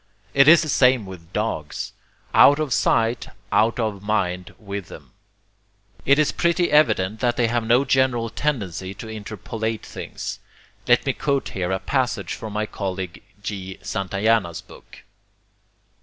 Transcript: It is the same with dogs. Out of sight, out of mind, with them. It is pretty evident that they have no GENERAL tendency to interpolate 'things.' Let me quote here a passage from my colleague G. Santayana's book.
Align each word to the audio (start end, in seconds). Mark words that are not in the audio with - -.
It 0.33 0.47
is 0.47 0.63
the 0.63 0.67
same 0.67 1.05
with 1.05 1.31
dogs. 1.31 1.93
Out 2.33 2.57
of 2.57 2.73
sight, 2.73 3.27
out 3.51 3.79
of 3.79 4.01
mind, 4.01 4.51
with 4.57 4.87
them. 4.87 5.11
It 6.07 6.17
is 6.17 6.31
pretty 6.31 6.71
evident 6.71 7.19
that 7.19 7.37
they 7.37 7.45
have 7.49 7.63
no 7.63 7.85
GENERAL 7.85 8.31
tendency 8.31 8.95
to 8.95 9.07
interpolate 9.07 9.85
'things.' 9.85 10.39
Let 10.87 11.05
me 11.05 11.13
quote 11.13 11.49
here 11.49 11.71
a 11.71 11.77
passage 11.77 12.33
from 12.33 12.53
my 12.53 12.65
colleague 12.65 13.21
G. 13.43 13.77
Santayana's 13.83 14.61
book. 14.61 15.03